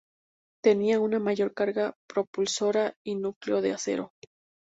Tenía 0.63 0.99
una 0.99 1.19
mayor 1.19 1.53
carga 1.53 1.93
propulsora 2.09 2.95
y 3.05 3.13
un 3.13 3.21
núcleo 3.21 3.61
de 3.61 3.73
acero. 3.73 4.13